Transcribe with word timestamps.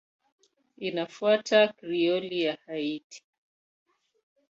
Inafuata 0.77 1.67
Krioli 1.77 2.41
ya 2.43 2.57
Haiti. 2.65 3.23